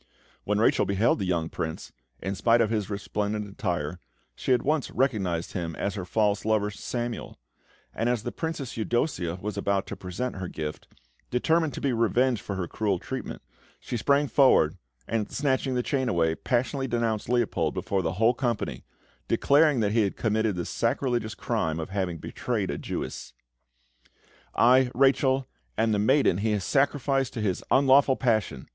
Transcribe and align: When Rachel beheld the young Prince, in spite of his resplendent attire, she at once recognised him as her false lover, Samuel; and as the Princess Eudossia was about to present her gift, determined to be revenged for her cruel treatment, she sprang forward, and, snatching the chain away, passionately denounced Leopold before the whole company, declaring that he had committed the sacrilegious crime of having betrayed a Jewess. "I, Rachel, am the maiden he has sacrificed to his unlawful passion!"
When 0.45 0.57
Rachel 0.57 0.87
beheld 0.87 1.19
the 1.19 1.25
young 1.27 1.47
Prince, 1.47 1.91
in 2.23 2.33
spite 2.33 2.59
of 2.59 2.71
his 2.71 2.89
resplendent 2.89 3.47
attire, 3.47 3.99
she 4.33 4.51
at 4.51 4.63
once 4.63 4.89
recognised 4.89 5.53
him 5.53 5.75
as 5.75 5.93
her 5.93 6.05
false 6.05 6.43
lover, 6.43 6.71
Samuel; 6.71 7.37
and 7.93 8.09
as 8.09 8.23
the 8.23 8.31
Princess 8.31 8.75
Eudossia 8.77 9.35
was 9.43 9.57
about 9.57 9.85
to 9.85 9.95
present 9.95 10.37
her 10.37 10.47
gift, 10.47 10.87
determined 11.29 11.75
to 11.75 11.81
be 11.81 11.93
revenged 11.93 12.41
for 12.41 12.55
her 12.55 12.67
cruel 12.67 12.97
treatment, 12.97 13.43
she 13.79 13.95
sprang 13.95 14.27
forward, 14.27 14.75
and, 15.07 15.31
snatching 15.31 15.75
the 15.75 15.83
chain 15.83 16.09
away, 16.09 16.33
passionately 16.33 16.87
denounced 16.87 17.29
Leopold 17.29 17.75
before 17.75 18.01
the 18.01 18.13
whole 18.13 18.33
company, 18.33 18.83
declaring 19.27 19.81
that 19.81 19.91
he 19.91 20.01
had 20.01 20.17
committed 20.17 20.55
the 20.55 20.65
sacrilegious 20.65 21.35
crime 21.35 21.79
of 21.79 21.91
having 21.91 22.17
betrayed 22.17 22.71
a 22.71 22.77
Jewess. 22.79 23.33
"I, 24.55 24.89
Rachel, 24.95 25.47
am 25.77 25.91
the 25.91 25.99
maiden 25.99 26.39
he 26.39 26.53
has 26.53 26.63
sacrificed 26.63 27.33
to 27.33 27.41
his 27.41 27.63
unlawful 27.69 28.15
passion!" 28.15 28.67